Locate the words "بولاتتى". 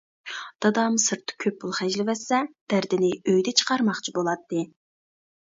4.19-4.65